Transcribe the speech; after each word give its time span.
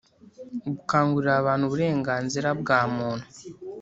Gukangurira 0.77 1.33
abantu 1.41 1.63
Uburenganzira 1.65 2.49
bwa 2.61 2.79
Muntu 2.95 3.25